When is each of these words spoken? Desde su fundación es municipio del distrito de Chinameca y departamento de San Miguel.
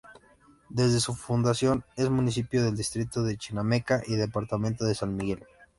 Desde 0.69 0.99
su 0.99 1.13
fundación 1.13 1.85
es 1.95 2.09
municipio 2.09 2.63
del 2.63 2.75
distrito 2.75 3.21
de 3.21 3.37
Chinameca 3.37 4.01
y 4.07 4.15
departamento 4.15 4.83
de 4.83 4.95
San 4.95 5.15
Miguel. 5.15 5.45